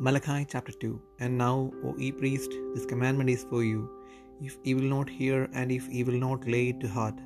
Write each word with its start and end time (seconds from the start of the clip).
Malachi 0.00 0.46
chapter 0.48 0.70
2 0.70 1.00
And 1.18 1.36
now, 1.36 1.72
O 1.84 1.92
ye 1.98 2.12
priest, 2.12 2.52
this 2.72 2.86
commandment 2.86 3.30
is 3.30 3.42
for 3.50 3.64
you. 3.64 3.80
If 4.40 4.56
ye 4.62 4.74
will 4.74 4.90
not 4.96 5.08
hear, 5.10 5.48
and 5.52 5.72
if 5.72 5.88
ye 5.88 6.04
will 6.04 6.20
not 6.26 6.46
lay 6.46 6.68
it 6.68 6.78
to 6.82 6.88
heart, 6.96 7.18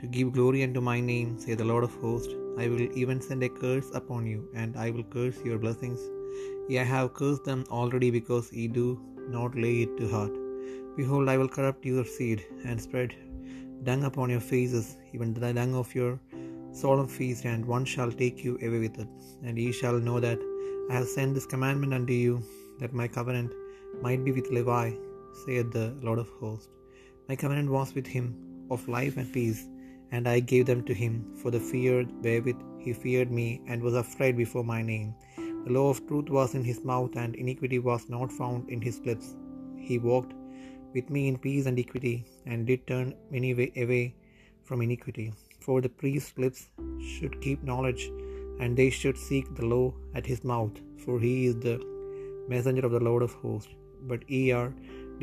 to 0.00 0.06
give 0.06 0.34
glory 0.34 0.62
unto 0.62 0.82
my 0.82 1.00
name, 1.00 1.30
say 1.38 1.54
the 1.54 1.64
Lord 1.64 1.82
of 1.82 1.94
hosts, 2.02 2.34
I 2.58 2.68
will 2.68 2.82
even 3.02 3.22
send 3.22 3.42
a 3.42 3.48
curse 3.48 3.88
upon 4.00 4.26
you, 4.26 4.40
and 4.54 4.76
I 4.76 4.90
will 4.90 5.06
curse 5.14 5.38
your 5.46 5.58
blessings. 5.64 6.02
Yea, 6.68 6.80
I 6.80 6.84
have 6.92 7.14
cursed 7.14 7.44
them 7.44 7.64
already 7.70 8.10
because 8.18 8.52
ye 8.52 8.68
do 8.68 8.86
not 9.38 9.56
lay 9.64 9.76
it 9.84 9.96
to 9.96 10.12
heart. 10.14 10.36
Behold, 10.98 11.30
I 11.30 11.38
will 11.38 11.52
corrupt 11.56 11.86
your 11.86 12.04
seed, 12.04 12.44
and 12.66 12.86
spread 12.88 13.16
dung 13.88 14.04
upon 14.04 14.28
your 14.28 14.46
faces, 14.52 14.98
even 15.14 15.32
the 15.32 15.54
dung 15.62 15.74
of 15.74 15.94
your 15.94 16.12
solemn 16.82 17.10
feast, 17.18 17.46
and 17.46 17.64
one 17.64 17.86
shall 17.96 18.12
take 18.12 18.44
you 18.44 18.54
away 18.68 18.80
with 18.86 18.98
it. 18.98 19.08
And 19.42 19.58
ye 19.58 19.72
shall 19.72 19.98
know 20.08 20.20
that 20.28 20.40
I 20.90 20.94
have 20.94 21.06
sent 21.06 21.34
this 21.34 21.46
commandment 21.46 21.94
unto 21.94 22.12
you, 22.12 22.42
that 22.80 22.92
my 23.00 23.06
covenant 23.16 23.52
might 24.04 24.24
be 24.24 24.32
with 24.36 24.48
Levi, 24.56 24.86
saith 25.40 25.70
the 25.74 25.84
Lord 26.06 26.18
of 26.22 26.30
hosts. 26.40 26.72
My 27.28 27.36
covenant 27.42 27.70
was 27.70 27.94
with 27.94 28.08
him 28.14 28.24
of 28.74 28.88
life 28.88 29.16
and 29.16 29.32
peace, 29.36 29.60
and 30.10 30.26
I 30.26 30.40
gave 30.40 30.66
them 30.66 30.82
to 30.88 30.94
him 31.02 31.14
for 31.40 31.52
the 31.52 31.60
fear 31.60 31.98
wherewith 32.24 32.60
he 32.84 32.92
feared 32.92 33.30
me, 33.30 33.48
and 33.68 33.86
was 33.86 33.94
afraid 33.94 34.36
before 34.36 34.64
my 34.64 34.82
name. 34.82 35.14
The 35.64 35.74
law 35.76 35.90
of 35.90 36.04
truth 36.08 36.28
was 36.38 36.56
in 36.58 36.64
his 36.64 36.82
mouth, 36.92 37.14
and 37.14 37.36
iniquity 37.36 37.78
was 37.78 38.08
not 38.08 38.32
found 38.40 38.68
in 38.68 38.82
his 38.88 38.98
lips. 39.10 39.28
He 39.88 39.98
walked 40.10 40.34
with 40.94 41.08
me 41.08 41.22
in 41.28 41.38
peace 41.38 41.66
and 41.66 41.78
equity, 41.78 42.16
and 42.46 42.66
did 42.66 42.88
turn 42.88 43.14
many 43.30 43.52
away 43.52 44.06
from 44.64 44.82
iniquity. 44.82 45.28
For 45.60 45.80
the 45.80 45.94
priest's 46.00 46.36
lips 46.36 46.68
should 47.12 47.40
keep 47.40 47.62
knowledge, 47.62 48.10
and 48.60 48.76
they 48.76 48.90
should 48.98 49.18
seek 49.28 49.46
the 49.58 49.68
law 49.74 49.86
at 50.18 50.30
his 50.32 50.42
mouth, 50.52 50.76
for 51.02 51.14
he 51.26 51.34
is 51.50 51.56
the 51.66 51.76
messenger 52.52 52.84
of 52.88 52.94
the 52.96 53.06
Lord 53.08 53.22
of 53.26 53.34
hosts. 53.42 53.74
But 54.10 54.22
ye 54.34 54.42
are 54.58 54.70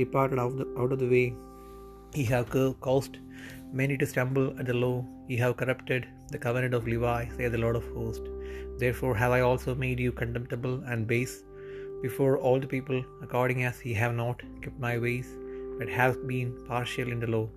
departed 0.02 0.40
out 0.44 0.52
of 0.54 0.58
the, 0.62 0.68
out 0.82 0.92
of 0.96 1.00
the 1.04 1.12
way, 1.16 1.28
ye 2.18 2.26
have 2.34 2.50
caused 2.88 3.18
many 3.80 3.96
to 4.02 4.08
stumble 4.14 4.48
at 4.60 4.68
the 4.70 4.80
law, 4.86 4.98
ye 5.30 5.38
have 5.44 5.58
corrupted 5.62 6.08
the 6.34 6.42
covenant 6.46 6.74
of 6.78 6.88
Levi, 6.92 7.20
saith 7.36 7.54
the 7.56 7.64
Lord 7.66 7.78
of 7.80 7.88
hosts. 7.96 8.30
Therefore 8.84 9.16
have 9.22 9.34
I 9.38 9.42
also 9.50 9.74
made 9.86 10.00
you 10.06 10.12
contemptible 10.22 10.78
and 10.92 11.12
base 11.14 11.36
before 12.06 12.38
all 12.38 12.60
the 12.60 12.74
people, 12.76 13.00
according 13.26 13.64
as 13.64 13.84
ye 13.86 13.94
have 14.04 14.16
not 14.24 14.42
kept 14.64 14.80
my 14.88 14.96
ways, 15.06 15.30
but 15.80 15.90
have 16.00 16.16
been 16.32 16.50
partial 16.72 17.12
in 17.16 17.20
the 17.24 17.34
law. 17.36 17.48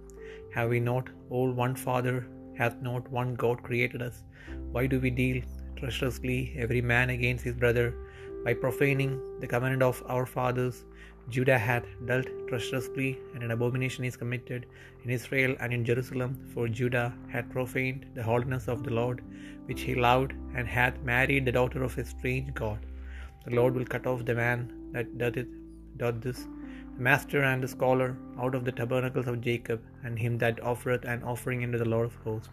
Have 0.54 0.70
we 0.74 0.80
not 0.80 1.08
all 1.30 1.50
one 1.64 1.76
Father? 1.86 2.16
Hath 2.60 2.76
not 2.82 3.10
one 3.10 3.30
God 3.44 3.62
created 3.62 4.02
us? 4.08 4.16
Why 4.72 4.86
do 4.92 4.98
we 5.04 5.10
deal 5.22 5.38
treacherously 5.80 6.38
every 6.64 6.82
man 6.92 7.10
against 7.10 7.44
his 7.48 7.54
brother, 7.54 7.94
by 8.44 8.54
profaning 8.54 9.12
the 9.40 9.46
covenant 9.46 9.82
of 9.82 10.02
our 10.06 10.26
fathers? 10.36 10.84
Judah 11.34 11.58
hath 11.58 11.86
dealt 12.06 12.28
treacherously, 12.48 13.10
and 13.34 13.42
an 13.42 13.52
abomination 13.56 14.04
is 14.04 14.16
committed 14.16 14.66
in 15.04 15.10
Israel 15.10 15.52
and 15.60 15.72
in 15.72 15.84
Jerusalem, 15.84 16.32
for 16.52 16.68
Judah 16.68 17.08
hath 17.32 17.50
profaned 17.56 18.06
the 18.14 18.22
holiness 18.22 18.66
of 18.68 18.82
the 18.84 18.94
Lord, 19.00 19.22
which 19.66 19.82
he 19.82 19.94
loved, 19.94 20.32
and 20.56 20.66
hath 20.66 21.02
married 21.02 21.44
the 21.44 21.56
daughter 21.58 21.82
of 21.84 21.98
a 21.98 22.04
strange 22.04 22.52
God. 22.54 22.80
The 23.46 23.54
Lord 23.58 23.74
will 23.74 23.84
cut 23.84 24.06
off 24.06 24.24
the 24.24 24.34
man 24.34 24.58
that 24.94 25.18
doth, 25.18 25.36
it, 25.36 25.48
doth 26.02 26.20
this, 26.20 26.40
the 26.96 27.02
master 27.10 27.42
and 27.50 27.62
the 27.62 27.68
scholar, 27.68 28.16
out 28.42 28.56
of 28.56 28.64
the 28.64 28.72
tabernacles 28.80 29.28
of 29.28 29.40
Jacob, 29.40 29.80
and 30.04 30.18
him 30.18 30.36
that 30.38 30.60
offereth 30.72 31.04
an 31.04 31.22
offering 31.22 31.62
unto 31.64 31.78
the 31.78 31.92
Lord 31.94 32.06
of 32.06 32.16
hosts. 32.24 32.50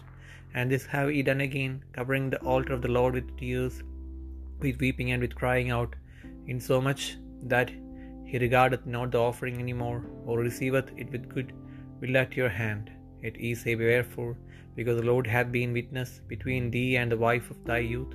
And 0.54 0.72
this 0.72 0.86
have 0.88 1.12
ye 1.12 1.22
done 1.24 1.42
again, 1.42 1.84
covering 1.94 2.30
the 2.30 2.40
altar 2.40 2.74
of 2.74 2.82
the 2.82 2.96
Lord 3.00 3.14
with 3.14 3.38
tears, 3.38 3.84
with 4.60 4.80
weeping 4.80 5.12
and 5.12 5.22
with 5.22 5.36
crying 5.36 5.70
out, 5.72 5.96
insomuch 6.48 7.18
that 7.44 7.70
he 8.26 8.38
regardeth 8.40 8.86
not 8.86 9.12
the 9.12 9.20
offering 9.20 9.60
any 9.60 9.74
more, 9.74 10.04
or 10.26 10.40
receiveth 10.40 10.92
it 10.98 11.12
with 11.12 11.30
good 11.30 11.54
will 12.02 12.18
at 12.18 12.36
your 12.36 12.50
hand. 12.50 12.90
Yet 13.24 13.40
ye 13.40 13.56
say, 13.56 13.76
Wherefore? 13.76 14.38
Because 14.76 14.98
the 15.00 15.10
Lord 15.12 15.28
hath 15.28 15.52
been 15.52 15.74
witness 15.74 16.22
between 16.28 16.72
thee 16.72 16.98
and 16.98 17.12
the 17.12 17.18
wife 17.18 17.50
of 17.52 17.64
thy 17.70 17.80
youth, 17.80 18.14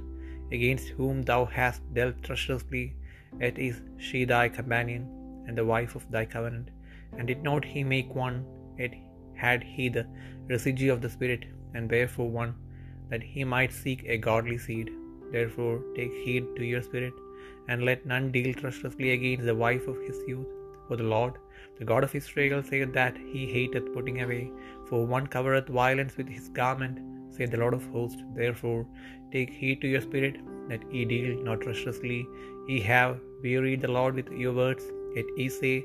against 0.56 0.88
whom 0.88 1.22
thou 1.22 1.44
hast 1.44 1.82
dealt 1.94 2.22
treacherously, 2.22 2.94
yet 3.41 3.58
is 3.58 3.81
she 3.97 4.25
thy 4.25 4.48
companion, 4.48 5.04
and 5.47 5.56
the 5.56 5.64
wife 5.64 5.94
of 5.94 6.10
thy 6.10 6.25
covenant. 6.25 6.69
And 7.16 7.26
did 7.26 7.42
not 7.42 7.64
he 7.64 7.82
make 7.82 8.14
one, 8.14 8.44
yet 8.78 8.94
had 9.42 9.62
he 9.75 9.86
the 9.97 10.06
residue 10.53 10.92
of 10.94 11.03
the 11.04 11.14
Spirit, 11.16 11.44
and 11.75 11.94
wherefore 11.94 12.30
one, 12.42 12.53
that 13.10 13.25
he 13.34 13.44
might 13.54 13.80
seek 13.82 14.03
a 14.14 14.25
godly 14.28 14.58
seed. 14.66 14.88
Therefore 15.34 15.76
take 15.97 16.14
heed 16.25 16.44
to 16.56 16.64
your 16.72 16.82
spirit, 16.88 17.14
and 17.69 17.86
let 17.88 18.10
none 18.12 18.26
deal 18.34 18.50
treacherously 18.60 19.08
against 19.14 19.47
the 19.48 19.60
wife 19.64 19.86
of 19.92 20.02
his 20.08 20.19
youth. 20.31 20.50
For 20.86 20.97
the 21.00 21.10
Lord, 21.14 21.34
the 21.78 21.88
God 21.91 22.04
of 22.06 22.14
Israel, 22.20 22.60
saith 22.70 22.92
that 22.98 23.16
he 23.32 23.42
hateth 23.54 23.88
putting 23.94 24.19
away, 24.25 24.44
for 24.88 25.00
one 25.16 25.26
covereth 25.34 25.69
violence 25.82 26.14
with 26.19 26.31
his 26.36 26.48
garment, 26.60 26.98
saith 27.34 27.52
the 27.52 27.62
Lord 27.62 27.76
of 27.78 27.86
hosts. 27.94 28.22
Therefore 28.41 28.81
take 29.34 29.52
heed 29.60 29.78
to 29.82 29.92
your 29.94 30.04
spirit, 30.08 30.36
that 30.70 30.84
ye 30.94 31.04
deal 31.12 31.31
not 31.48 31.62
treacherously. 31.64 32.20
Ye 32.70 32.78
have 32.92 33.14
wearied 33.44 33.82
the 33.84 33.94
Lord 33.98 34.14
with 34.20 34.31
your 34.42 34.54
words, 34.62 34.84
yet 35.16 35.31
ye 35.41 35.48
say, 35.60 35.76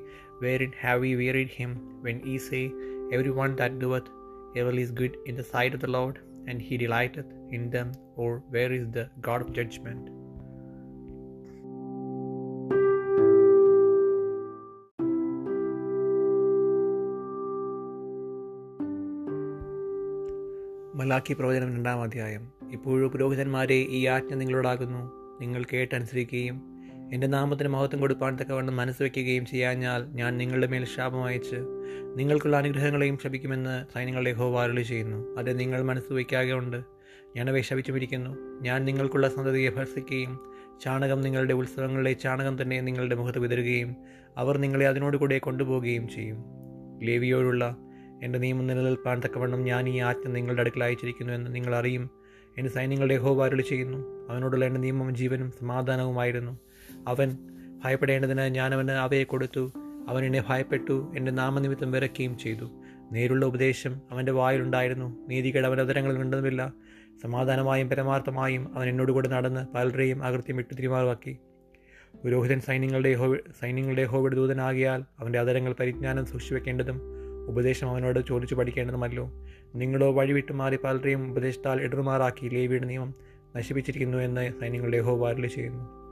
Wherein 0.42 0.74
have 0.84 1.00
we 1.06 1.12
wearied 1.22 1.52
him? 1.60 1.72
When 2.06 2.20
ye 2.30 2.38
say, 2.50 2.66
Every 3.12 3.32
that 3.56 3.80
doeth 3.80 4.10
evil 4.56 4.78
is 4.78 4.92
good 4.92 5.18
in 5.26 5.36
the 5.36 5.44
sight 5.44 5.74
of 5.74 5.80
the 5.80 5.88
Lord, 5.88 6.20
and 6.48 6.62
he 6.62 6.78
delighteth 6.78 7.32
in 7.52 7.70
them, 7.70 7.92
or 8.16 8.44
where 8.50 8.72
is 8.74 8.86
the 8.92 9.10
God 9.22 9.42
of 9.42 9.54
judgment? 9.54 10.06
Malachi 21.00 21.34
പ്രവചനം 21.34 21.74
രണ്ടാം 21.76 22.00
അധ്യായം 22.04 22.44
ഇപ്പോഴും 22.72 23.12
പുരോഹിതന്മാരെ 23.12 23.78
ഈ 23.98 24.06
ആജ്ഞ 24.08 24.34
നിങ്ങളോടാകുന്നു 24.34 25.02
നിങ്ങൾ 25.40 25.64
കേട്ടനുസരിക്കുകയും 25.64 26.58
എന്റെ 27.14 27.28
നാമത്തിന് 27.28 27.68
മഹത്വം 27.68 28.02
കൊടുപ്പാൻ 28.02 28.38
തക്കവണ്ണം 28.42 28.76
മനസ്സ് 28.76 29.02
വയ്ക്കുകയും 29.02 29.46
ചെയ്യാഞ്ഞാൽ 29.46 30.06
ഞാൻ 30.06 30.38
നിങ്ങളുടെ 30.38 30.68
മേൽ 30.68 30.86
ശാപം 30.86 31.24
അയച്ച് 31.24 31.56
നിങ്ങൾക്കുള്ള 32.16 32.58
അനുഗ്രഹങ്ങളെയും 32.58 33.18
ശപിക്കുമെന്ന് 33.24 33.86
സൈന്യങ്ങളുടെ 33.94 34.34
ഹോവാരളി 34.34 34.82
ചെയ്യുന്നു. 34.82 35.36
അത് 35.38 35.60
നിങ്ങൾ 35.60 35.82
മനസ്സ് 35.82 36.14
വയ്ക്കാകൊണ്ട് 36.14 36.84
ഞാനവയെ 37.36 37.62
ശപിച്ചുമിരിക്കുന്നു. 37.62 38.62
ഞാൻ 38.62 38.86
നിങ്ങൾക്കുള്ള 38.86 39.30
സന്തതിയെ 39.30 39.70
ഭർസിക്കുകയും 39.70 40.40
ചാണകം 40.84 41.22
നിങ്ങളുടെ 41.22 41.54
ഉത്സവങ്ങളിലെ 41.54 42.14
ചാണകം 42.14 42.62
തന്നെ 42.62 42.82
നിങ്ങളുടെ 42.82 43.16
മുഖത്ത് 43.16 43.40
വിതരുകയും 43.40 43.96
അവർ 44.38 44.58
നിങ്ങളെ 44.58 44.88
അതിനോട് 44.88 45.18
കൂടെ 45.18 45.38
കൊണ്ടുപോവുകയും 45.38 46.08
ചെയ്യും. 46.08 46.44
ലേവിയോടുള്ള 47.04 47.78
എന്റെ 48.24 48.40
നിയമം 48.40 48.68
നിലനിൽപ്പാൻ 48.68 49.22
തക്കവണ്ണം 49.26 49.64
ഞാൻ 49.64 49.90
ഈ 49.90 50.00
ആജ്ഞ 50.00 50.32
നിങ്ങളുടെ 50.32 50.62
അടുക്കൽ 50.62 50.84
അയച്ചിരിക്കുന്നു 50.84 51.34
എന്ന് 51.34 51.56
നിങ്ങൾ 51.56 51.76
അറിയും. 51.76 52.10
എന്റെ 52.58 52.72
സൈന്യങ്ങളുടെ 52.72 53.18
ഹോവാരളി 53.18 53.62
ചെയ്യുന്നു. 53.62 54.28
അവനോടുള്ള 54.30 54.66
എന്റെ 54.66 54.80
നിയമം 54.80 55.16
ജീവനും 55.16 55.52
സമാധാനവുമായിരുന്നു. 55.52 56.58
അവൻ 57.08 57.38
ഭയപ്പെടേണ്ടതിന് 57.86 58.42
ഞാൻ 58.42 58.92
അവയെ 58.92 59.24
കൊടുത്തു. 59.24 59.72
അവൻ 60.08 60.26
എന്നെ 60.26 60.44
ഭയപ്പെട്ടു. 60.50 61.14
എന്റെ 61.18 61.32
നാമനിമിത്തം 61.32 61.92
വിറക്കുകയും 61.92 62.38
ചെയ്തു. 62.38 62.70
നേരുള്ള 63.12 63.46
ഉപദേശം 63.46 64.02
അവന്റെ 64.12 64.32
വായിലുണ്ടായിരുന്നു. 64.32 65.28
നീതികേട് 65.30 65.66
അവന്റെ 65.66 65.82
ഉണ്ടെന്നില്ല 65.82 66.22
ഉണ്ടെന്നുമില്ല 66.22 66.74
സമാധാനമായും 67.24 67.90
പരമാർത്ഥമായും 67.90 68.76
അവൻ 68.76 68.90
എന്നോട് 68.90 69.12
കൂടെ 69.12 69.28
നടന്ന് 69.28 69.66
പലരെയും 69.76 70.24
അകൃത്യം 70.24 70.58
വിട്ടു 70.58 70.74
തിരുമാറുവാക്കി. 70.74 71.38
പുരോഹിതൻ 72.24 72.60
സൈന്യങ്ങളുടെ 72.60 73.14
ഹോ 73.14 73.36
സൈന്യങ്ങളുടെ 73.36 74.04
ഹോവിഡ് 74.04 74.34
ദൂതനാകിയാൽ 74.34 75.04
അവന്റെ 75.20 75.40
അതരങ്ങൾ 75.40 75.76
പരിജ്ഞാനം 75.80 76.26
സൂക്ഷിച്ചു 76.26 76.56
ഉപദേശം 77.48 77.90
അവനോട് 77.90 78.28
ചോദിച്ചു 78.28 78.56
പഠിക്കേണ്ടതുമല്ലോ. 78.56 79.32
നിങ്ങളോ 79.76 80.12
വഴിവിട്ട് 80.12 80.54
മാറി 80.54 80.76
പലരെയും 80.76 81.32
ഉപദേശത്താൽ 81.32 81.82
ഇടറുമാറാക്കി 81.82 82.48
ലേവിയുടെ 82.48 82.86
നിയമം 82.86 83.14
നശിപ്പിച്ചിരിക്കുന്നു 83.58 84.18
എന്ന് 84.18 84.52
സൈന്യങ്ങളുടെ 84.62 85.00
ഹോവാരിൽ 85.00 85.48
ചെയ്യുന്നു. 85.48 86.07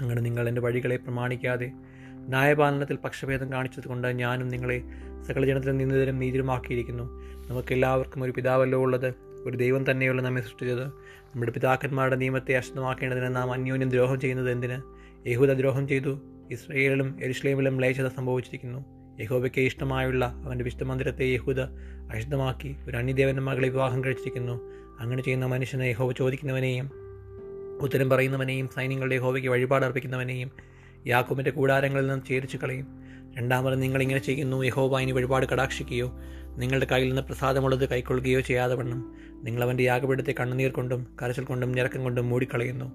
അങ്ങനെ 0.00 0.20
നിങ്ങൾ 0.20 0.48
എന്റെ 0.48 0.60
വഴികളെ 0.60 0.96
പ്രമാണിക്കാതെ 0.96 1.72
ന്യായപാലനത്തിൽ 2.14 2.96
പക്ഷഭേദം 2.96 3.52
കാണിച്ചതുകൊണ്ട് 3.52 4.08
ഞാനും 4.08 4.48
നിങ്ങളെ 4.48 4.82
സകല 5.22 5.46
ജനത്തിൽ 5.46 5.76
നിന്നിതരം 5.76 6.18
നീതിരുമാക്കിയിരിക്കുന്നു. 6.18 7.04
നമുക്കെല്ലാവർക്കും 7.50 8.22
ഒരു 8.22 8.32
പിതാവല്ലോ 8.32 8.78
ഉള്ളത് 8.78 9.14
ഒരു 9.44 9.56
ദൈവം 9.56 9.90
തന്നെയുള്ള 9.90 10.22
നമ്മെ 10.22 10.42
സൃഷ്ടിച്ചത്. 10.42 10.84
നമ്മുടെ 11.34 11.52
പിതാക്കന്മാരുടെ 11.52 12.16
നിയമത്തെ 12.16 12.56
അശ്വതമാക്കേണ്ടതിന് 12.56 13.36
നാം 13.36 13.52
അന്യോന്യം 13.52 13.88
ദ്രോഹം 13.88 14.20
ചെയ്യുന്നത് 14.20 14.50
എന്തിന്? 14.50 14.82
യഹൂദ 15.28 15.52
ദ്രോഹം 15.52 15.88
ചെയ്തു 15.88 16.20
ഇസ്രയേലിലും 16.50 17.18
എരുഷ്ലേമിലും 17.22 17.80
ലേശത 17.80 18.08
സംഭവിച്ചിരിക്കുന്നു. 18.08 18.84
യഹോബയ്ക്ക് 19.20 19.60
ഇഷ്ടമായുള്ള 19.60 20.24
അവന്റെ 20.44 20.64
വിശുദ്ധമന്ദിരത്തെ 20.64 21.24
യഹൂദ 21.24 21.60
അശുദ്ധമാക്കി 22.14 22.76
ഒരു 22.88 22.96
അന്യദേവന്റെ 22.96 23.42
മകളെ 23.42 23.68
വിവാഹം 23.68 24.04
കഴിച്ചിരിക്കുന്നു. 24.04 24.52
അങ്ങനെ 25.00 25.22
ചെയ്യുന്ന 25.22 25.46
മനുഷ്യനെ 25.46 25.84
യഹോവ 25.84 26.12
ചോദിക്കുന്നവനെയും 26.12 27.01
ഉത്തരം 27.82 28.10
പറയുന്നവനെയും 28.10 28.68
സൈന്യങ്ങളുടെ 28.68 29.18
ഹോവയ്ക്ക് 29.18 29.48
വഴിപാട് 29.48 29.84
അർപ്പിക്കുന്നവനെയും 29.84 30.50
യാക്കോബിന്റെ 31.06 31.50
കൂടാരങ്ങളിൽ 31.50 32.02
നിന്നും 32.02 32.24
ചേരിച്ചു 32.24 32.56
കളയും. 32.56 32.86
രണ്ടാമത് 33.36 33.82
നിങ്ങളിങ്ങനെ 33.82 34.20
ചെയ്യുന്നു 34.20 34.62
യഹോവ 34.62 35.00
ഇനി 35.00 35.12
വഴിപാട് 35.12 35.46
കടാക്ഷിക്കുകയോ 35.46 36.08
നിങ്ങളുടെ 36.56 36.86
കയ്യിൽ 36.92 37.08
നിന്ന് 37.08 37.22
പ്രസാദമുള്ളത് 37.22 37.88
കൈക്കൊള്ളുകയോ 37.88 38.40
ചെയ്യാതെ 38.40 38.74
വണ്ണം. 38.74 39.00
നിങ്ങൾ 39.44 39.62
അവന്റെ 39.62 39.82
യാഗപീഠത്തെ 39.82 40.34
കണ്ണുനീർ 40.40 40.70
കൊണ്ടും 40.70 41.16
കരച്ചിൽ 41.22 41.44
കൊണ്ടും 41.44 41.72
ഞരക്കം 41.72 42.02
കൊണ്ടും 42.02 42.28
മൂടിക്കളയുന്നു. 42.28 42.88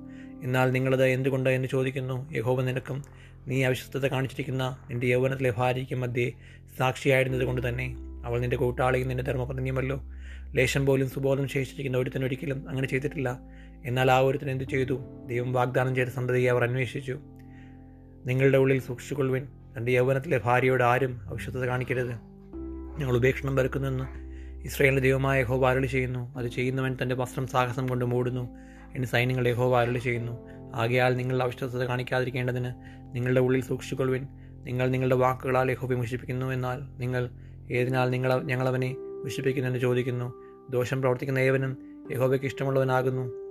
എന്നാൽ 0.43 0.71
നിങ്ങളത് 0.71 1.05
എന്തുകൊണ്ട് 1.05 1.49
എന്ന് 1.49 1.67
ചോദിക്കുന്നു. 1.67 2.33
യഹോവ 2.33 2.61
നിനക്കും 2.61 3.03
നീ 3.47 3.63
അവിശ്വസ്തത 3.63 4.07
കാണിച്ചിരിക്കുന്ന 4.07 4.77
നിന്റെ 4.89 5.07
യൗവനത്തിലെ 5.07 5.51
ഭാര്യയ്ക്കും 5.57 5.99
മധ്യേ 5.99 6.31
സാക്ഷിയായിരുന്നത് 6.77 7.43
കൊണ്ട് 7.43 7.69
തന്നെ. 7.69 7.95
അവൾ 8.25 8.39
നിന്റെ 8.39 8.57
കൂട്ടാളിയും 8.57 9.07
നിന്റെ 9.07 9.23
ധർമ്മപത്നിയുമല്ലോ 9.23 10.01
ലേശം 10.55 10.85
പോലും 10.85 11.09
സുബോധം 11.09 11.47
ശേഷിച്ചിരിക്കുന്ന 11.47 11.97
ഒരുത്തനൊരിക്കലും 11.97 12.69
അങ്ങനെ 12.69 12.87
ചെയ്തിട്ടില്ല. 12.87 13.39
എന്നാൽ 13.85 14.11
ആ 14.11 14.19
ഒരുത്തൻ 14.19 14.49
എന്തു 14.49 14.63
ചെയ്തു? 14.63 14.99
ദൈവം 15.27 15.53
വാഗ്ദാനം 15.53 15.95
ചെയ്ത 15.95 16.07
സന്തതിയെ 16.07 16.51
അവർ 16.51 16.63
അന്വേഷിച്ചു. 16.63 17.19
നിങ്ങളുടെ 18.25 18.57
ഉള്ളിൽ 18.57 18.79
സൂക്ഷിച്ചുകൊള്ളുവിൻ. 18.79 19.47
തന്റെ 19.77 19.91
യൗവനത്തിലെ 19.91 20.41
ഭാര്യയോട് 20.45 20.83
ആരും 20.83 21.21
അവിശ്വസത 21.27 21.65
കാണിക്കരുത്. 21.65 22.11
ഞങ്ങൾ 22.99 23.17
ഉപേക്ഷണം 23.17 23.55
വരുക്കുന്നെന്ന് 23.55 24.03
ഇസ്രയേലിന്റെ 24.65 25.01
ദൈവമായ 25.01 25.41
യഹോവ 25.41 25.69
അരുളി 25.69 25.85
ചെയ്യുന്നു. 25.85 26.37
അത് 26.37 26.47
ചെയ്യുന്നവൻ 26.47 26.97
തന്റെ 27.01 27.15
വസ്ത്രം 27.15 27.47
സാഹസം 27.47 27.87
കൊണ്ട് 27.87 28.05
മൂടുന്നു. 28.05 28.57
എന്ന് 28.95 29.07
സൈന്യങ്ങൾ 29.07 29.47
യഹോവ 29.47 29.81
അരുളി 29.81 29.97
ചെയ്യുന്നു. 29.97 30.47
ആകയാൽ 30.75 31.17
നിങ്ങൾ 31.17 31.43
അവിശ്വസത 31.43 31.83
കാണിക്കാതിരിക്കേണ്ടതിന് 31.83 32.73
നിങ്ങളുടെ 33.15 33.39
ഉള്ളിൽ 33.39 33.63
സൂക്ഷിച്ചുകൊള്ളുവിൻ. 33.63 34.27
നിങ്ങൾ 34.63 34.87
നിങ്ങളുടെ 34.87 35.15
വാക്കുകളാൽ 35.15 35.71
യഹോവയെ 35.71 35.97
മുഷിപ്പിക്കുന്നു 35.97 36.45
എന്നാൽ 36.45 36.81
നിങ്ങൾ 36.99 37.29
ഏതിനാൽ 37.71 38.09
നിങ്ങൾ 38.09 38.43
ഞങ്ങളവനെ 38.43 38.95
മുഷിപ്പിക്കുന്നെന്ന് 39.23 39.79
ചോദിക്കുന്നു. 39.79 40.33
ദോഷം 40.69 41.01
പ്രവർത്തിക്കുന്ന 41.01 41.39
ഏവനും 41.39 41.77
യഹോബയ്ക്ക് 42.11 42.45
ഇഷ്ടമുള്ളവനാകുന്നു. 42.45 43.46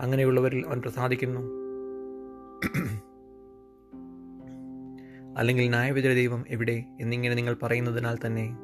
അങ്ങനെയുള്ളവരിൽ 0.00 0.66
അവൻ 0.66 0.80
പ്രസാദിക്കുന്നു. 0.80 1.40
അല്ലെങ്കിൽ 5.38 5.68
ന്യായവിധിയുടെ 5.68 6.14
ദൈവം 6.14 6.44
എവിടെ 6.48 6.84
എന്നിങ്ങനെ 7.00 7.34
നിങ്ങൾ 7.34 7.56
പറയുന്നതിനാൽ 7.62 8.18
തന്നെ 8.26 8.56